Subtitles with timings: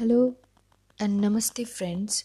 [0.00, 0.34] Hello
[0.98, 2.24] and namaste, friends.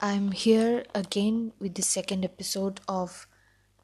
[0.00, 3.26] I'm here again with the second episode of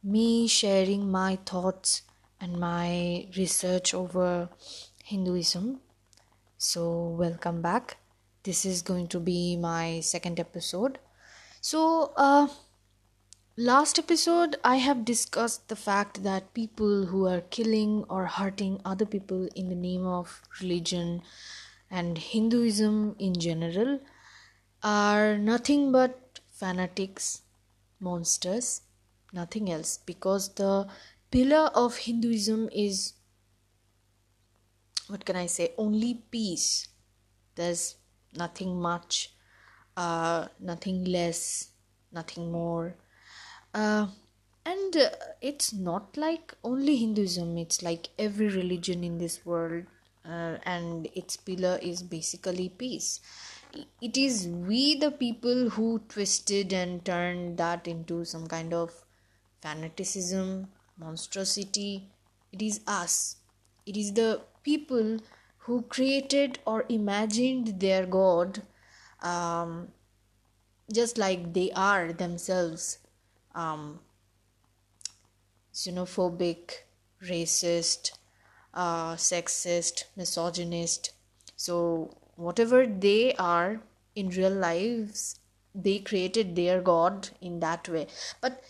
[0.00, 2.02] me sharing my thoughts
[2.40, 4.48] and my research over
[5.02, 5.80] Hinduism.
[6.56, 7.96] So, welcome back.
[8.44, 11.00] This is going to be my second episode.
[11.60, 12.46] So, uh,
[13.56, 19.04] last episode I have discussed the fact that people who are killing or hurting other
[19.04, 21.22] people in the name of religion
[21.90, 24.00] and Hinduism in general
[24.82, 27.42] are nothing but fanatics,
[28.00, 28.82] monsters,
[29.32, 29.98] nothing else.
[29.98, 30.88] Because the
[31.30, 33.14] pillar of Hinduism is
[35.08, 35.72] what can I say?
[35.78, 36.88] Only peace.
[37.54, 37.96] There's
[38.36, 39.32] nothing much,
[39.96, 41.68] uh, nothing less,
[42.12, 42.96] nothing more.
[43.72, 44.08] Uh,
[44.64, 45.10] and uh,
[45.40, 49.84] it's not like only Hinduism, it's like every religion in this world
[50.28, 53.20] uh, and its pillar is basically peace.
[54.00, 59.04] It is we the people who twisted and turned that into some kind of
[59.60, 60.68] fanaticism
[60.98, 62.08] monstrosity.
[62.52, 63.36] It is us.
[63.84, 65.18] It is the people
[65.66, 68.62] who created or imagined their god
[69.22, 69.88] um,
[70.92, 72.98] just like they are themselves
[73.54, 73.98] um,
[75.74, 76.82] xenophobic
[77.30, 78.12] racist
[78.76, 81.12] uh, sexist, misogynist.
[81.56, 83.80] So, whatever they are
[84.14, 85.40] in real lives,
[85.74, 88.06] they created their God in that way.
[88.40, 88.62] But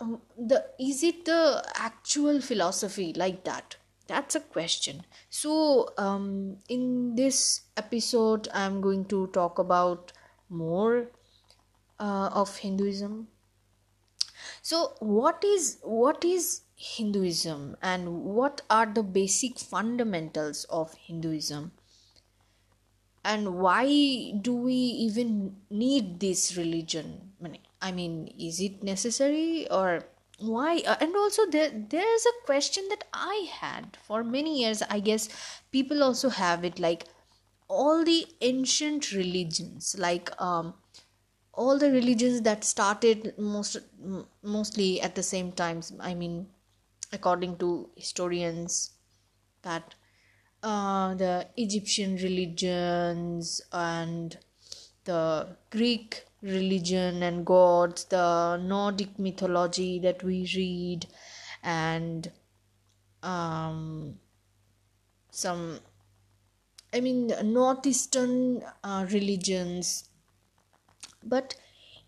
[0.00, 3.76] um, the is it the actual philosophy like that?
[4.06, 5.02] That's a question.
[5.28, 10.12] So, um, in this episode, I'm going to talk about
[10.48, 11.10] more
[11.98, 13.28] uh, of Hinduism.
[14.62, 21.72] So, what is what is Hinduism and what are the basic fundamentals of Hinduism?
[23.24, 27.32] And why do we even need this religion?
[27.82, 30.04] I mean is it necessary or
[30.38, 30.82] why?
[30.86, 34.82] Uh, and also there there's a question that I had for many years.
[34.88, 35.28] I guess
[35.72, 37.06] people also have it like
[37.68, 40.74] all the ancient religions like um
[41.52, 43.76] all the religions that started most
[44.42, 46.46] mostly at the same times i mean
[47.12, 48.92] according to historians
[49.62, 49.94] that
[50.62, 54.38] uh, the Egyptian religions and
[55.04, 61.06] the Greek religion and gods, the Nordic mythology that we read,
[61.62, 62.30] and
[63.22, 64.18] um,
[65.30, 65.80] some,
[66.92, 70.08] I mean, northeastern uh, religions.
[71.22, 71.56] But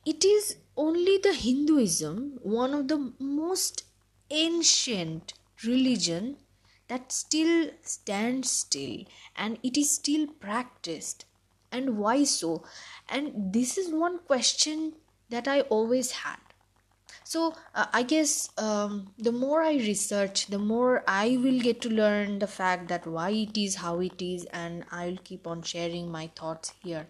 [0.05, 3.85] it is only the Hinduism, one of the most
[4.31, 6.37] ancient religion
[6.89, 9.05] that still stands still
[9.37, 11.25] and it is still practiced.
[11.73, 12.65] And why so?
[13.09, 14.95] And this is one question
[15.29, 16.39] that i always had.
[17.25, 21.89] So uh, i guess um, the more i research the more i will get to
[21.89, 26.11] learn the fact that why it is how it is and i'll keep on sharing
[26.11, 27.07] my thoughts here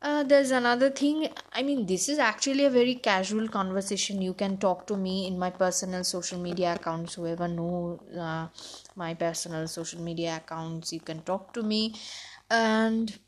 [0.00, 1.28] uh, there's another thing.
[1.52, 4.22] I mean, this is actually a very casual conversation.
[4.22, 7.14] You can talk to me in my personal social media accounts.
[7.14, 8.46] Whoever know uh,
[8.94, 11.94] my personal social media accounts, you can talk to me,
[12.50, 13.18] and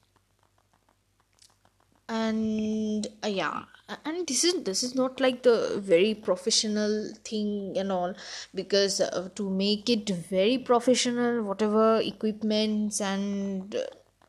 [2.08, 3.62] and uh, yeah
[4.04, 8.12] and this is this is not like the very professional thing and all
[8.54, 13.76] because uh, to make it very professional whatever equipments and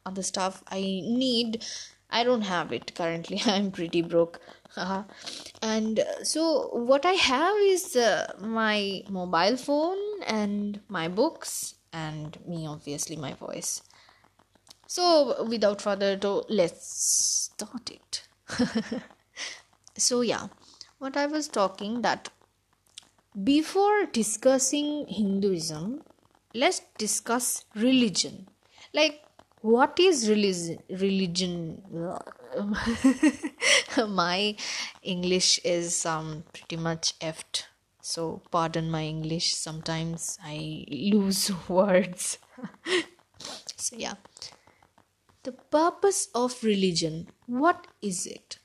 [0.06, 1.64] other stuff i need
[2.12, 3.42] I don't have it currently.
[3.46, 4.40] I'm pretty broke.
[5.62, 12.38] and uh, so, what I have is uh, my mobile phone and my books, and
[12.48, 13.82] me, obviously, my voice.
[14.88, 18.24] So, without further ado, let's start it.
[19.98, 20.48] so, yeah,
[21.00, 22.30] what I was talking that
[23.44, 26.04] before discussing Hinduism,
[26.54, 28.48] let's discuss religion.
[28.94, 29.22] Like,
[29.62, 31.82] what is religion religion?
[34.10, 34.56] My
[35.04, 37.66] english is um pretty much effed.
[38.02, 39.54] So pardon my english.
[39.56, 42.38] Sometimes i lose words.
[43.76, 44.14] So yeah.
[45.44, 48.58] The purpose of religion what is it?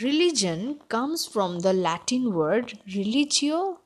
[0.00, 3.80] Religion comes from the latin word religio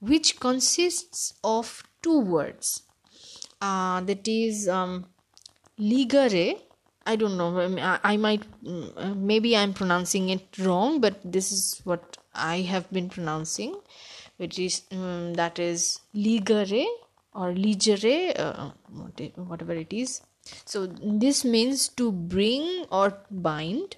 [0.00, 2.82] which consists of two words.
[3.60, 5.06] Uh, that is um,
[5.78, 6.58] ligare
[7.06, 7.50] i don't know
[8.02, 13.08] i might mm, maybe i'm pronouncing it wrong but this is what i have been
[13.08, 13.74] pronouncing
[14.36, 16.86] which is um, that is ligare
[17.34, 18.70] or legere uh,
[19.36, 20.20] whatever it is.
[20.64, 23.96] So this means to bring or bind.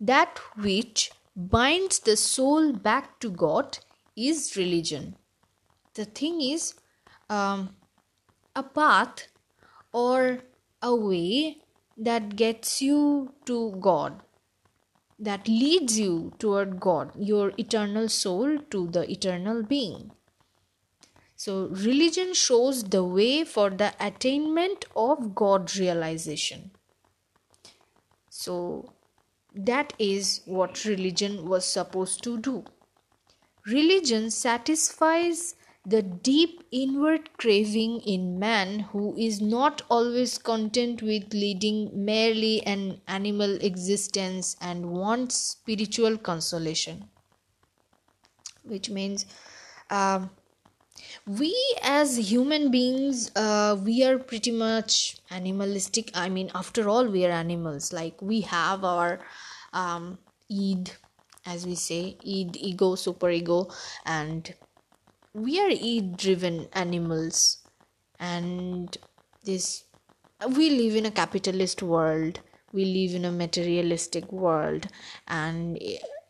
[0.00, 3.78] That which binds the soul back to god
[4.16, 5.16] is religion.
[5.94, 6.74] The thing is
[7.28, 7.76] um,
[8.56, 9.28] a path
[9.92, 10.38] or
[10.82, 11.58] a way
[11.96, 14.22] that gets you to god
[15.18, 20.10] that leads you toward god your eternal soul to the eternal being
[21.38, 26.72] so, religion shows the way for the attainment of God realization.
[28.28, 28.92] So,
[29.54, 32.64] that is what religion was supposed to do.
[33.66, 35.54] Religion satisfies
[35.88, 43.00] the deep inward craving in man who is not always content with leading merely an
[43.08, 47.08] animal existence and wants spiritual consolation.
[48.64, 49.24] Which means,
[49.88, 50.26] uh,
[51.26, 57.24] we as human beings uh, we are pretty much animalistic i mean after all we
[57.24, 59.20] are animals like we have our
[59.72, 60.18] um
[60.50, 60.90] id
[61.46, 63.68] as we say id ego super ego
[64.04, 64.54] and
[65.38, 67.58] we are id driven animals
[68.18, 68.98] and
[69.44, 69.84] this
[70.46, 72.40] we live in a capitalist world.
[72.72, 74.86] We live in a materialistic world.
[75.26, 75.78] And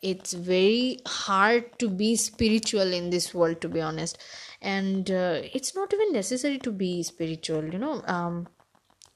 [0.01, 4.17] it's very hard to be spiritual in this world to be honest.
[4.61, 8.01] And uh, it's not even necessary to be spiritual you know.
[8.07, 8.47] Um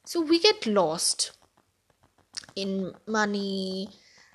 [0.05, 1.31] so we get lost
[2.55, 3.89] in money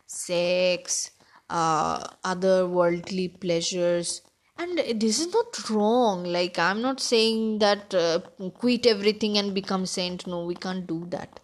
[0.06, 1.10] sex
[1.50, 4.22] uh other worldly pleasures
[4.58, 6.24] and this is not wrong.
[6.24, 8.20] Like i'm not saying that uh,
[8.62, 10.26] quit everything and become saint.
[10.26, 11.40] No we can't do that.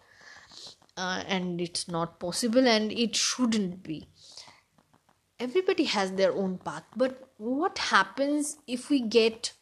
[0.97, 4.07] Uh, and it's not possible and it shouldn't be.
[5.39, 6.83] Everybody has their own path.
[6.95, 9.53] But what happens if we get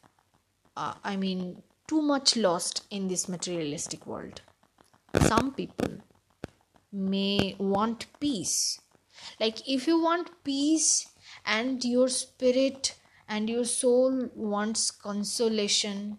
[0.76, 4.40] uh, i mean too much lost in this materialistic world?
[5.20, 5.98] Some people
[6.92, 8.80] may want peace.
[9.38, 11.08] Like if you want peace
[11.46, 12.94] and your spirit
[13.28, 16.18] and your soul wants consolation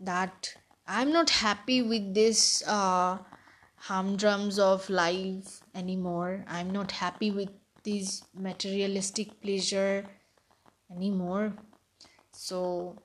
[0.00, 0.54] that
[0.86, 3.18] i'm not happy with this uh
[3.86, 6.44] humdrums of life anymore.
[6.48, 7.50] I'm not happy with
[7.84, 10.04] this materialistic pleasure
[10.90, 11.52] anymore.
[12.32, 12.96] So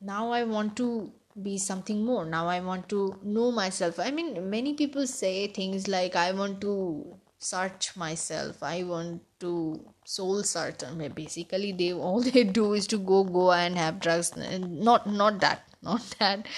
[0.00, 1.12] now i want to
[1.42, 2.24] be something more.
[2.24, 3.98] Now i want to know myself.
[3.98, 8.62] I mean many people say things like i want to search myself.
[8.62, 13.52] I want to soul search and basically they all they do is to go go
[13.52, 14.32] and have drugs.
[14.36, 16.46] Not not that not that.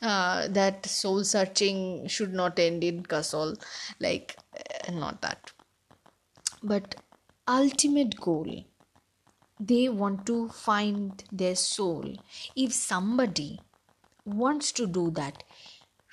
[0.00, 3.62] Uh, that soul searching should not end in Kasol
[4.00, 5.50] like uh, not that.
[6.62, 6.94] But
[7.46, 8.64] ultimate goal
[9.60, 12.16] they want to find their soul.
[12.56, 13.60] If somebody
[14.24, 15.42] wants to do that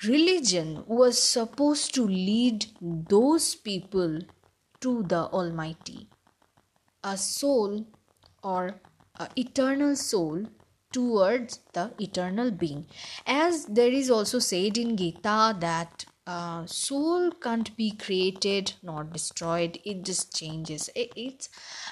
[0.04, 4.20] religion was supposed to lead those people
[4.86, 6.08] to the almighty.
[7.04, 7.86] A soul
[8.44, 8.80] or
[9.20, 10.46] a eternal soul
[10.92, 12.86] towards the eternal being.
[13.26, 19.80] As there is also said in gita that uh, soul can't be created nor destroyed.
[19.84, 20.90] It just changes.
[20.96, 21.50] It, it's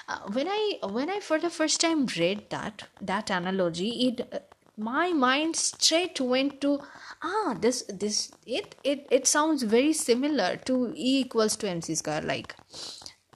[0.08, 4.38] uh, when i when i for the first time read that that analogy it uh,
[4.76, 6.80] my mind straight went to
[7.22, 12.22] ah this this it it it sounds very similar to e equals to mc square
[12.22, 12.54] like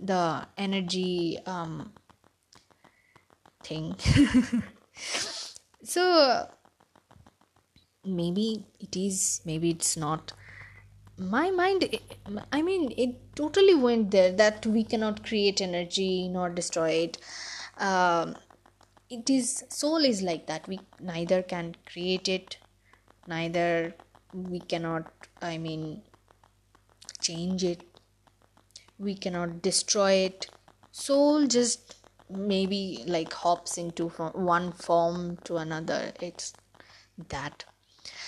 [0.01, 1.93] the energy um
[3.63, 3.97] thing.
[5.85, 6.49] So
[8.05, 10.33] maybe it is maybe it's not.
[11.17, 11.85] My mind
[12.53, 17.19] i mean it totally went there that we cannot create energy nor destroy it.
[17.79, 18.37] Um,
[19.11, 20.69] it is soul is like that.
[20.69, 22.59] We neither can create it
[23.29, 23.95] neither
[24.33, 26.03] we cannot i mean
[27.21, 27.83] change it.
[28.99, 30.49] We cannot destroy it.
[30.93, 31.97] Soul just
[32.31, 36.13] maybe like hops into one form to another.
[36.21, 36.53] It's
[37.29, 37.65] that.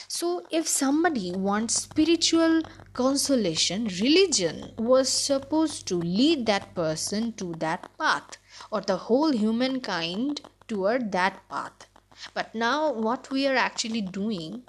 [0.09, 7.88] So, if somebody wants spiritual consolation, religion was supposed to lead that person to that
[7.97, 8.37] path
[8.73, 11.87] or the whole humankind toward that path.
[12.34, 14.62] But now, what we are actually doing,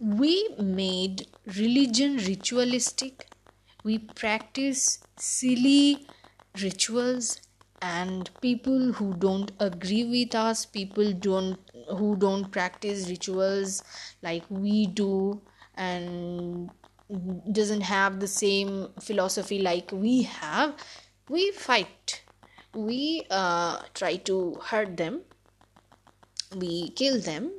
[0.00, 3.26] we made religion ritualistic,
[3.84, 6.06] we practice silly
[6.62, 7.40] rituals
[7.80, 11.58] and people who don't agree with us people don't
[11.96, 13.84] who don't practice rituals
[14.20, 15.40] like we do
[15.76, 16.68] and
[17.52, 20.74] doesn't have the same philosophy like we have
[21.28, 22.22] we fight.
[22.74, 25.22] We uh, try to hurt them
[26.54, 27.52] we kill them.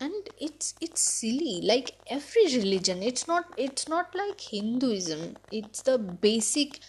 [0.00, 1.60] And it's it's silly.
[1.62, 5.36] Like every religion it's not it's not like hinduism.
[5.50, 6.80] It's the basic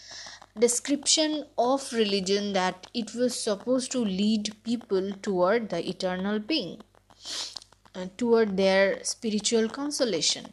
[0.57, 6.81] description of religion that it was supposed to lead people toward the eternal being
[7.95, 10.45] uh, toward their spiritual consolation.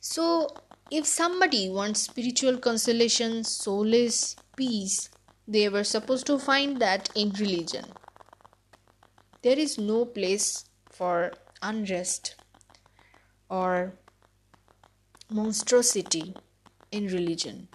[0.00, 0.48] So
[0.90, 5.08] if somebody wants spiritual consolation solace peace
[5.46, 7.84] they were supposed to find that in religion
[9.42, 11.32] there is no place for
[11.62, 12.36] unrest
[13.48, 13.98] or
[15.30, 16.34] monstrosity
[16.90, 17.68] in religion.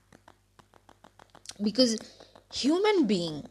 [1.62, 1.98] Because
[2.52, 3.48] human being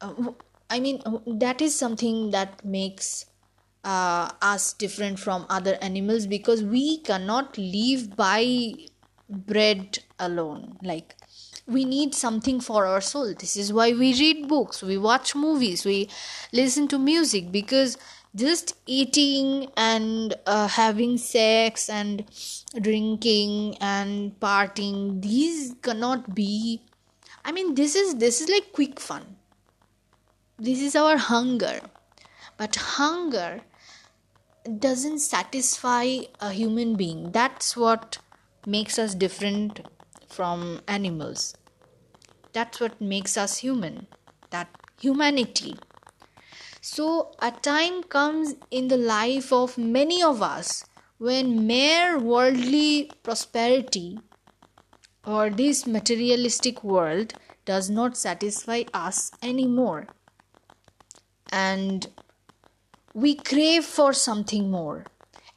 [0.00, 0.32] uh,
[0.70, 3.26] i mean uh, that is something that makes
[3.84, 8.74] uh, us different from other animals because we cannot live by
[9.28, 10.78] bread alone.
[10.82, 11.16] Like
[11.70, 13.34] we need something for our soul.
[13.38, 16.08] This is why we read books we watch movies we
[16.52, 17.96] listen to music because
[18.34, 22.24] just eating and uh, having sex and
[22.80, 26.80] drinking and partying these cannot be
[27.44, 29.36] i mean this is this is like quick fun.
[30.58, 31.80] This is our hunger.
[32.58, 33.62] But hunger
[34.78, 37.32] doesn't satisfy a human being.
[37.32, 38.18] That's what
[38.66, 39.80] makes us different
[40.28, 41.54] from animals
[42.52, 44.06] that's what makes us human
[44.50, 44.68] that
[45.00, 45.76] humanity
[46.80, 50.84] so a time comes in the life of many of us
[51.18, 54.18] when mere worldly prosperity
[55.26, 57.34] or this materialistic world
[57.66, 60.08] does not satisfy us anymore.
[61.52, 62.06] And
[63.12, 65.04] we crave for something more.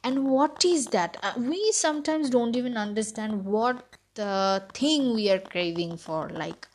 [0.02, 1.16] And what is that?
[1.22, 6.28] Uh, we sometimes don't even understand what the thing we are craving for.
[6.28, 6.68] Like,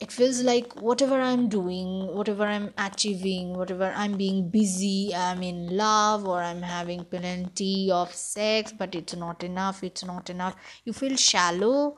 [0.00, 5.76] it feels like whatever i'm doing whatever i'm achieving whatever i'm being busy i'm in
[5.76, 10.56] love or i'm having plenty of sex but it's not enough it's not enough.
[10.84, 11.96] You feel shallow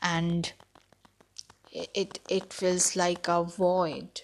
[0.00, 0.52] and
[1.72, 4.20] it it feels like a void.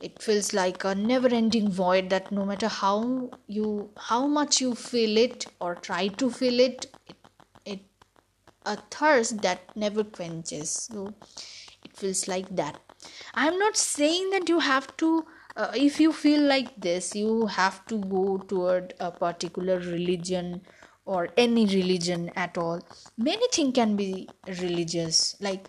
[0.00, 4.74] It feels like a never ending void that no matter how you how much you
[4.74, 7.16] feel it or try to feel it it,
[7.64, 7.80] it
[8.66, 10.70] a thirst that never quenches.
[10.70, 11.14] So
[11.96, 12.78] feels like that.
[13.34, 15.26] I'm not saying that you have to
[15.56, 20.60] uh, if you feel like this you have to go toward a particular religion
[21.04, 22.80] or any religion at all.
[23.16, 25.36] Many things can be religious.
[25.40, 25.66] Like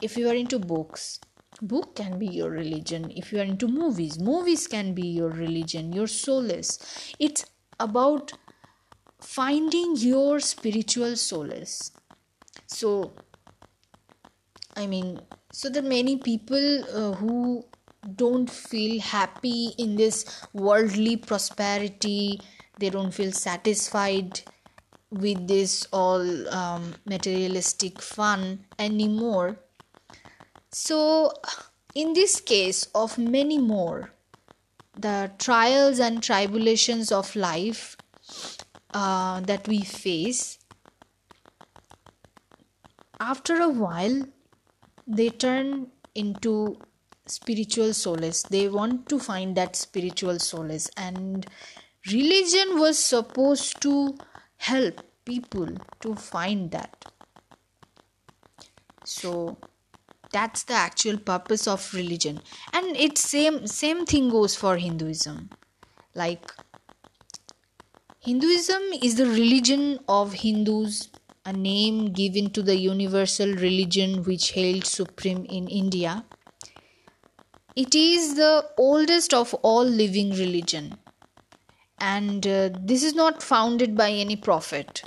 [0.00, 1.20] if you are into books
[1.62, 3.12] book can be your religion.
[3.16, 7.14] If you are into movies movies can be your religion your solace.
[7.18, 7.46] It's
[7.78, 8.32] about
[9.20, 11.92] finding your spiritual solace.
[12.66, 13.14] So
[14.76, 15.20] i mean
[15.54, 17.64] so there are many people uh, who
[18.16, 22.40] don't feel happy in this worldly prosperity.
[22.80, 24.40] They don't feel satisfied
[25.10, 29.56] with this all um, materialistic fun anymore.
[30.70, 31.32] So
[31.94, 34.10] in this case of many more
[34.98, 37.96] the trials and tribulations of life
[38.92, 40.58] uh, that we face
[43.20, 44.22] after a while
[45.06, 46.78] they turn into
[47.26, 48.42] spiritual solace.
[48.42, 50.90] They want to find that spiritual solace.
[50.96, 51.46] And
[52.10, 54.16] religion was supposed to
[54.56, 55.68] help people
[56.00, 57.04] to find that.
[59.04, 59.58] So
[60.32, 62.40] that's the actual purpose of religion.
[62.72, 65.50] And it's same same thing goes for hinduism.
[66.14, 66.50] Like
[68.18, 71.08] hinduism is the religion of hindus
[71.46, 76.24] a name given to the universal religion which held supreme in India.
[77.76, 80.98] It is the oldest of all living religion
[81.98, 85.02] and uh, this is not founded by any prophet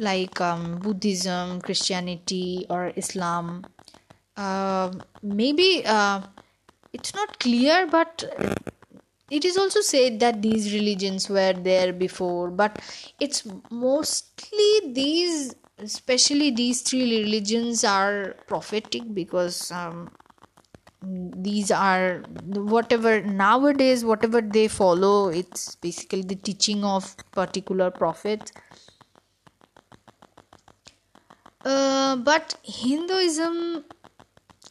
[0.00, 3.66] like um, Buddhism, Christianity, or Islam.
[4.36, 4.90] Uh,
[5.22, 6.22] maybe uh,
[6.92, 8.24] it's not clear, but
[9.30, 12.78] it is also said that these religions were there before but
[13.20, 20.10] it's mostly these especially these three religions are prophetic because um,
[21.02, 22.18] these are
[22.74, 28.52] whatever nowadays whatever they follow it's basically the teaching of particular prophets
[31.64, 33.84] uh, but hinduism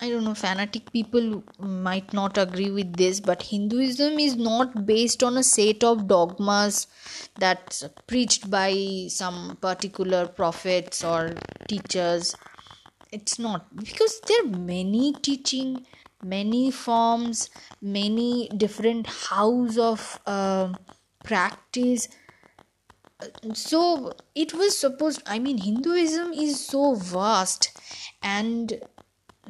[0.01, 5.23] I don't know, fanatic people might not agree with this, but Hinduism is not based
[5.23, 6.87] on a set of dogmas
[7.37, 11.35] that's preached by some particular prophets or
[11.67, 12.35] teachers.
[13.11, 15.85] It's not because there are many teaching,
[16.23, 17.49] many forms
[17.81, 20.73] many different house of uh,
[21.23, 22.09] practice
[23.53, 27.71] so it was supposed i mean hinduism is so vast
[28.21, 28.81] and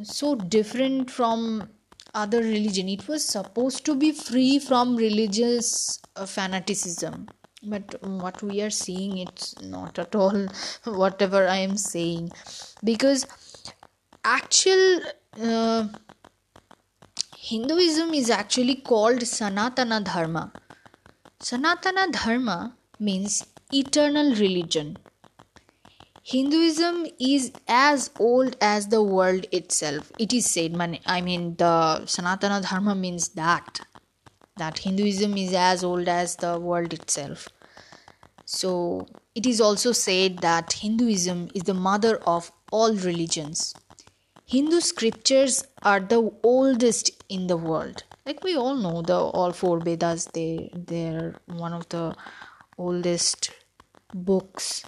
[0.03, 1.69] so different from
[2.13, 2.89] other religion.
[2.89, 7.27] It was supposed to be free from religious uh, fanaticism.
[7.61, 10.47] But what we are seeing it's not at all
[10.85, 12.31] whatever i am saying.
[12.83, 13.27] Because
[14.23, 15.01] actual
[15.41, 15.87] uh,
[17.37, 20.53] hinduism is actually called sanatana dharma.
[21.41, 24.97] Sanatana dharma means eternal religion
[26.31, 30.75] hinduism is as old as the world itself it is said
[31.17, 31.75] i mean the
[32.15, 33.81] sanatana dharma means that
[34.59, 37.47] that Hinduism is as old as the world itself.
[38.45, 43.73] So, it is also said that Hinduism is the mother of all religions.
[44.45, 48.03] Hindu scriptures are the oldest in the world.
[48.25, 52.15] Like we all know, the all four Vedas they they're one of the
[52.77, 53.51] oldest
[54.13, 54.83] books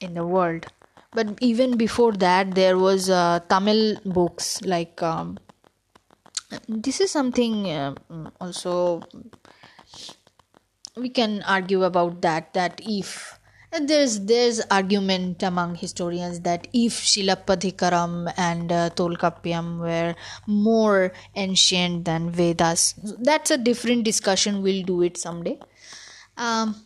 [0.00, 0.66] in the world.
[1.12, 5.38] But even before that, there was uh, Tamil books like um,
[6.68, 7.94] this is something uh,
[8.40, 9.02] also
[10.96, 13.38] we can argue about that that if
[13.70, 20.14] and there's there's argument among historians that if Shilappatikaram and uh, Tolkappiyam were
[20.46, 24.62] more ancient than Vedas, that's a different discussion.
[24.62, 25.58] We'll do it someday.
[26.38, 26.76] Um,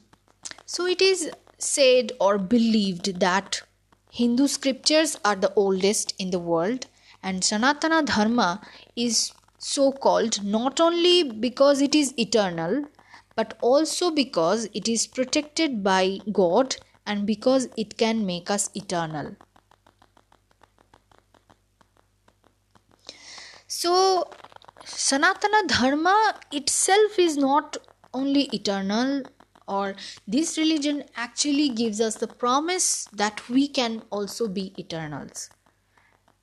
[0.67, 1.31] so it is
[1.63, 3.63] said or believed that
[4.11, 6.87] Hindu scriptures are the oldest in the world,
[7.23, 8.61] and Sanatana Dharma
[8.97, 12.85] is so called not only because it is eternal
[13.35, 16.77] but also because it is protected by God
[17.07, 19.37] and because it can make us eternal.
[23.67, 24.31] So,
[24.85, 27.79] Sanatana Dharma itself is not
[28.13, 29.23] only eternal,
[29.79, 29.95] or
[30.27, 35.49] this religion actually gives us the promise that we can also be eternals.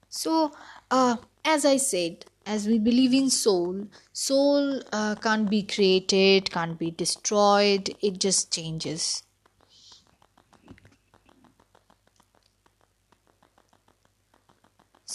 [0.09, 0.51] So,
[0.89, 6.79] uh, as I said, as we believe in soul soul uh, can't be created can't
[6.79, 9.03] be destroyed it just changes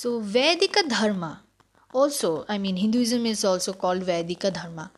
[0.02, 1.32] so vedika dharma
[2.02, 4.90] also i mean hinduism is also called vedika dharma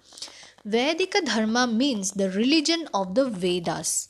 [0.74, 4.08] vedika dharma means the religion of the vedas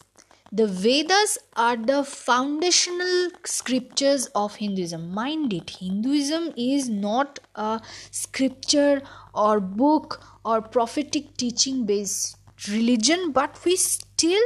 [0.53, 5.13] the Vedas are the foundational scriptures of Hinduism.
[5.13, 7.81] Mind it, Hinduism is not a
[8.13, 9.03] scripture
[9.35, 12.37] or book or prophetic teaching based
[12.69, 14.45] religion, but we still,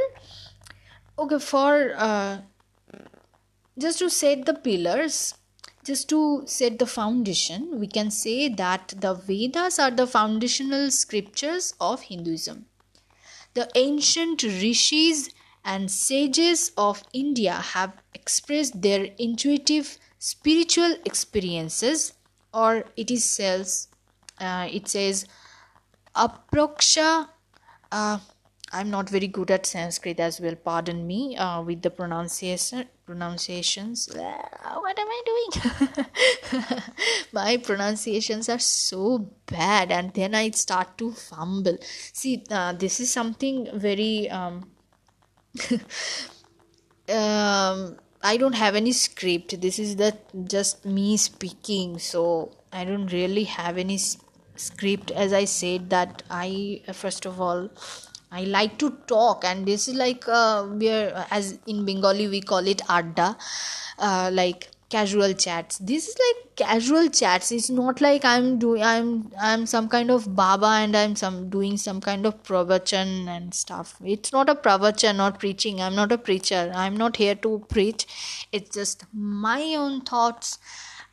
[1.19, 2.39] okay, for uh,
[3.77, 5.35] just to set the pillars,
[5.83, 11.73] just to set the foundation, we can say that the Vedas are the foundational scriptures
[11.79, 12.65] of Hinduism.
[13.53, 15.29] The ancient rishis
[15.65, 22.13] and sages of India have expressed their intuitive spiritual experiences,
[22.53, 23.87] or it is says,
[24.39, 25.25] uh, it says,
[26.15, 27.29] aproksha.
[27.91, 28.19] Uh,
[28.73, 30.55] I'm not very good at Sanskrit as well.
[30.55, 34.09] Pardon me uh, with the pronunciation pronunciations.
[34.13, 35.49] what am I doing?
[37.33, 41.77] My pronunciations are so bad, and then I start to fumble.
[42.13, 44.71] See, uh, this is something very um,
[47.09, 49.59] um, I don't have any script.
[49.59, 53.99] This is the just me speaking, so I don't really have any
[54.55, 55.11] script.
[55.11, 57.69] As I said, that I first of all
[58.31, 62.41] I like to talk, and this is like uh, we are as in Bengali we
[62.41, 63.35] call it adda,
[63.99, 65.77] uh, like casual chats.
[65.79, 67.51] This is like casual chats.
[67.51, 71.77] It's not like i'm doing i'm i'm some kind of baba and i'm some doing
[71.77, 73.95] some kind of pravachan and stuff.
[74.03, 75.81] It's not a pravachan or preaching.
[75.81, 76.71] I'm not a preacher.
[76.75, 78.05] I'm not here to preach.
[78.51, 80.59] It's just my own thoughts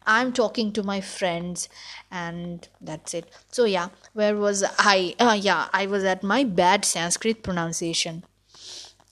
[0.09, 1.69] i'm talking to my friends
[2.11, 6.85] and that's it so yeah where was i uh, yeah i was at my bad
[6.85, 8.25] sanskrit pronunciation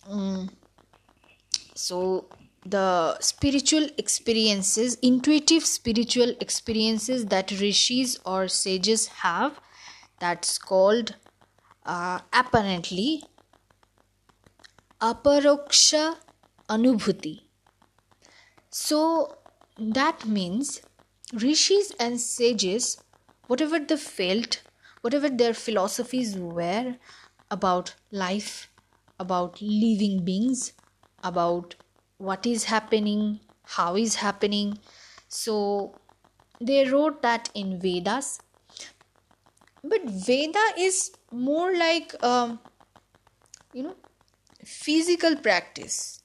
[0.08, 0.48] mm.
[1.74, 2.26] so
[2.68, 9.60] the spiritual experiences, intuitive spiritual experiences that rishis or sages have,
[10.18, 11.14] that's called
[11.84, 13.22] uh, apparently
[15.00, 16.16] aparoksha
[16.68, 17.42] anubhuti.
[18.70, 19.36] So
[19.78, 20.80] that means
[21.32, 23.02] rishis and sages,
[23.46, 24.62] whatever they felt,
[25.00, 26.96] whatever their philosophies were
[27.50, 28.68] about life,
[29.18, 30.72] about living beings,
[31.22, 31.74] about
[32.18, 34.78] what is happening, how is happening.
[35.28, 35.96] So
[36.60, 38.38] they wrote that in Vedas
[39.82, 42.58] but veda is more like um,
[43.72, 43.96] you know
[44.64, 46.22] physical practice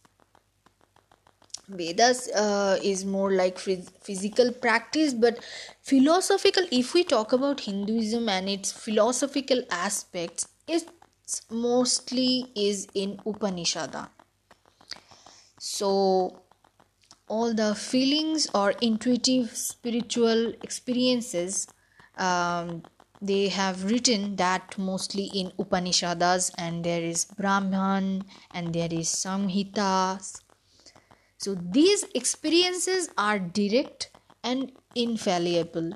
[1.75, 5.39] vedas uh, is more like physical practice but
[5.81, 14.09] philosophical if we talk about hinduism and its philosophical aspects it's mostly is in upanishada
[15.57, 15.91] so
[17.27, 21.67] all the feelings or intuitive spiritual experiences
[22.17, 22.83] um,
[23.21, 30.41] they have written that mostly in upanishads and there is brahman and there is samhitas
[31.41, 34.11] so these experiences are direct
[34.43, 35.93] and infallible.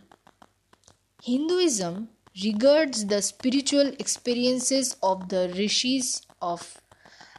[1.21, 2.09] Hinduism
[2.43, 6.81] regards the spiritual experiences of the rishis of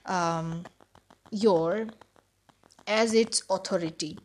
[0.05, 0.63] um,
[1.33, 1.89] yore
[2.87, 4.17] as its authority.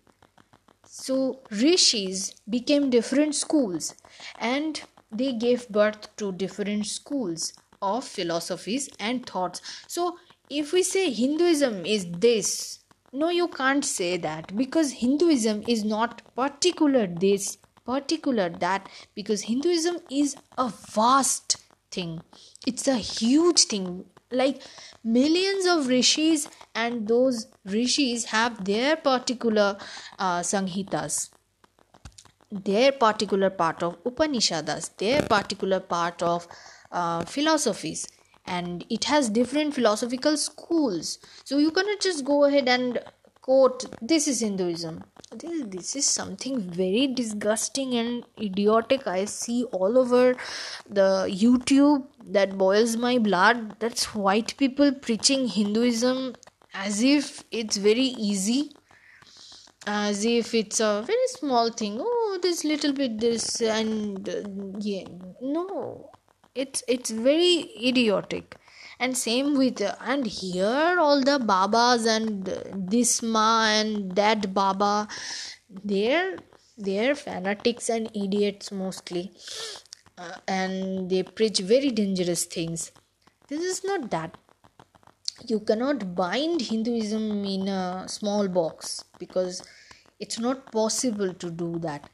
[0.85, 3.95] So rishis became different schools
[4.37, 4.79] and
[5.11, 9.59] they gave birth to different schools of philosophies and thoughts.
[9.87, 10.17] So
[10.51, 12.80] if we say hinduism is this
[13.11, 19.97] no you can't say that because hinduism is not particular this particular that because hinduism
[20.09, 21.57] is a vast
[21.91, 22.21] thing.
[22.65, 24.05] It's a huge thing.
[24.31, 24.61] Like
[25.03, 29.77] millions of rishis and those rishis have their particular
[30.17, 31.31] uh, samhitas
[32.51, 36.47] their particular part of Upanishads, their particular part of
[36.91, 38.07] uh, philosophies,
[38.57, 41.17] and it has different philosophical schools.
[41.45, 42.99] So you cannot just go ahead and
[43.41, 45.03] quote, This is Hinduism.
[45.31, 49.07] This, this is something very disgusting and idiotic.
[49.07, 50.35] I see all over
[50.89, 53.79] the YouTube that boils my blood.
[53.79, 56.35] That's white people preaching Hinduism
[56.73, 58.71] as if it's very easy
[59.87, 64.43] as if it's a very small thing oh this little bit this and uh,
[64.79, 65.03] yeah
[65.41, 66.10] no
[66.55, 68.55] it's it's very idiotic.
[68.99, 75.07] And same with uh, and here all the babas and this ma and that baba
[75.83, 76.37] they're
[76.77, 79.31] they're fanatics and idiots mostly.
[80.17, 82.91] Uh, and they preach very dangerous things.
[83.47, 84.37] This is not that.
[85.47, 89.63] You cannot bind Hinduism in a small box because
[90.19, 92.09] it's not possible to do that.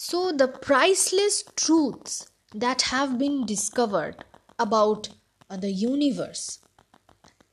[0.00, 4.24] Uh, so, the priceless truths that have been discovered
[4.58, 5.10] about
[5.50, 6.58] uh, the universe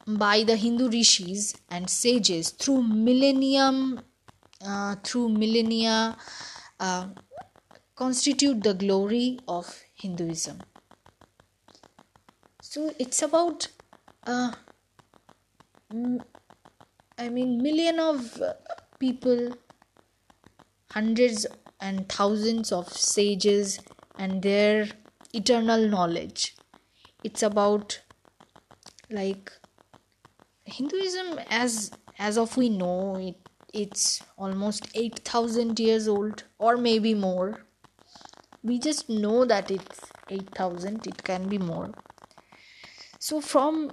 [0.07, 3.99] by the Hindu rishis and sages through millennium,
[4.65, 6.17] uh, through millennia,
[6.79, 7.07] uh,
[7.95, 10.61] constitute the glory of Hinduism.
[12.61, 13.67] So it's about
[14.25, 14.51] uh,
[17.17, 18.41] i mean million of
[18.99, 19.53] people
[20.91, 21.45] hundreds
[21.79, 23.79] and thousands of sages
[24.17, 24.87] and their
[25.33, 26.55] eternal knowledge.
[27.23, 28.01] It's about
[29.09, 29.51] like
[30.65, 33.35] hinduism as as of we know it
[33.73, 37.65] it's almost 8000 years old or maybe more.
[38.63, 41.91] We just know that it's 8000 it can be more.
[43.19, 43.91] So from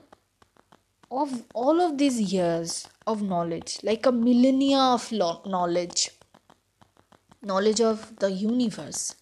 [1.11, 6.11] of all of these years of knowledge like a millennia of knowledge
[7.45, 9.17] knowledge of the universe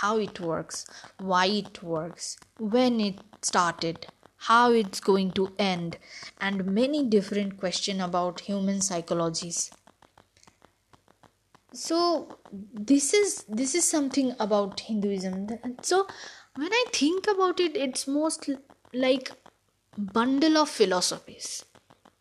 [0.00, 0.86] how it works
[1.18, 4.06] why it works when it started
[4.48, 5.98] how it's going to end
[6.40, 9.72] and many different questions about human psychologies.
[11.72, 12.38] So
[12.72, 15.48] this is this is something about hinduism.
[15.82, 16.06] So
[16.60, 18.48] when i think about it it's most
[18.92, 19.30] like
[19.96, 21.64] bundle of philosophies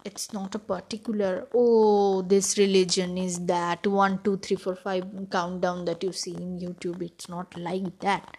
[0.09, 3.85] it's not a particular oh this religion is that.
[3.87, 8.37] One two three four five countdown that you see in youtube it's not like that.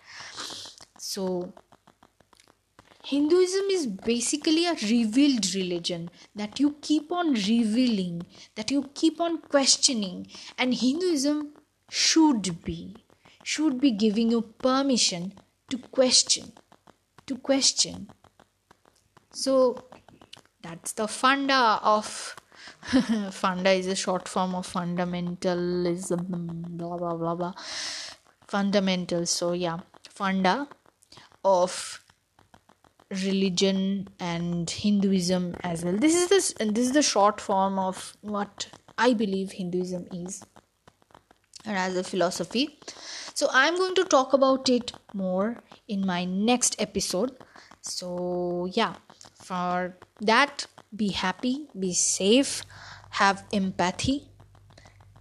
[0.98, 1.52] So
[3.04, 9.38] hinduism is basically a revealed religion that you keep on revealing that you keep on
[9.38, 10.26] questioning.
[10.58, 11.54] And hinduism
[11.90, 12.80] should be
[13.42, 15.32] should be giving you permission
[15.70, 16.52] to question
[17.26, 18.08] to question.
[19.32, 19.87] So
[20.68, 22.36] that's the funda of
[23.30, 26.26] funda is a short form of fundamentalism.
[26.76, 27.54] Blah blah blah blah.
[28.46, 29.78] Fundamentals so yeah.
[30.10, 30.68] Funda
[31.44, 32.02] of
[33.10, 35.96] religion and hinduism as well.
[35.96, 40.44] This is this this is the short form of what i believe hinduism is
[41.64, 42.78] and as a philosophy.
[43.32, 47.36] So i'm going to talk about it more in my next episode.
[47.80, 48.96] So yeah
[49.48, 50.66] for that.
[50.94, 52.62] Be happy be safe
[53.20, 54.28] have empathy.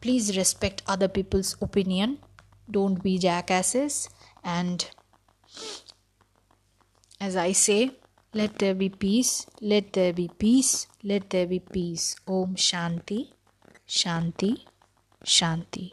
[0.01, 2.19] Please respect other people's opinion.
[2.69, 4.09] Don't be jackasses.
[4.43, 4.89] And
[7.19, 7.91] as i say
[8.39, 12.15] let there be peace let there be peace let there be peace.
[12.27, 13.31] Om shanti
[13.87, 14.51] shanti
[15.25, 15.91] shanti